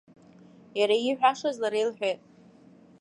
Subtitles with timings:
[0.79, 2.19] Иара ииҳәашаз лара илҳәеит.